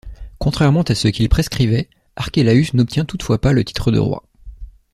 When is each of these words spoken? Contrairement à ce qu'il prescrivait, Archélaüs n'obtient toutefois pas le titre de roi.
Contrairement 0.39 0.81
à 0.81 0.95
ce 0.95 1.09
qu'il 1.09 1.29
prescrivait, 1.29 1.87
Archélaüs 2.15 2.73
n'obtient 2.73 3.05
toutefois 3.05 3.39
pas 3.39 3.53
le 3.53 3.63
titre 3.63 3.91
de 3.91 3.99
roi. 3.99 4.23